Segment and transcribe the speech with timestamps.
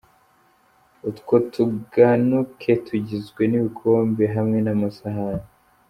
[1.09, 5.47] Utwo tuganuke tugizwe n'ibikombe hamwe n'amasahani.